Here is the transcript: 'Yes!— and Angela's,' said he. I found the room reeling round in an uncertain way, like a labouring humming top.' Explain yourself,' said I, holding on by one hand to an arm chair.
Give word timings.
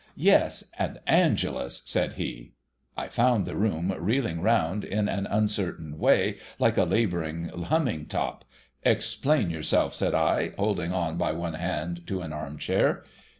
'Yes!— 0.31 0.63
and 0.79 0.99
Angela's,' 1.05 1.83
said 1.85 2.13
he. 2.13 2.53
I 2.97 3.07
found 3.07 3.45
the 3.45 3.55
room 3.55 3.93
reeling 3.95 4.41
round 4.41 4.83
in 4.83 5.07
an 5.07 5.27
uncertain 5.27 5.99
way, 5.99 6.39
like 6.57 6.75
a 6.75 6.85
labouring 6.85 7.49
humming 7.49 8.07
top.' 8.07 8.43
Explain 8.93 9.51
yourself,' 9.51 9.93
said 9.93 10.15
I, 10.15 10.53
holding 10.57 10.91
on 10.91 11.17
by 11.19 11.33
one 11.33 11.53
hand 11.53 12.07
to 12.07 12.21
an 12.23 12.33
arm 12.33 12.57
chair. 12.57 13.03